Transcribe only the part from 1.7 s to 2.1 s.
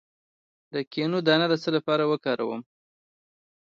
لپاره